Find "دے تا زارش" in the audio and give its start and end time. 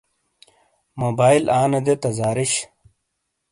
1.85-2.51